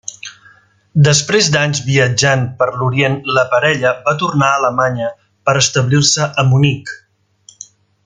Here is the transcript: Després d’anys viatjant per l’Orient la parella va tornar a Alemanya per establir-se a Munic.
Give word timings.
Després 1.07 1.49
d’anys 1.55 1.81
viatjant 1.89 2.41
per 2.61 2.69
l’Orient 2.79 3.19
la 3.37 3.45
parella 3.53 3.93
va 4.09 4.17
tornar 4.25 4.51
a 4.55 4.59
Alemanya 4.63 5.13
per 5.51 5.59
establir-se 5.65 6.31
a 6.45 6.51
Munic. 6.53 6.99